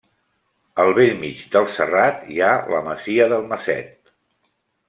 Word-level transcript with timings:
Al 0.83 0.93
bell 0.99 1.13
mig 1.19 1.43
del 1.57 1.69
serrat 1.75 2.25
hi 2.37 2.41
ha 2.47 2.51
la 2.75 2.83
masia 2.91 3.31
del 3.35 3.49
Maset. 3.53 4.15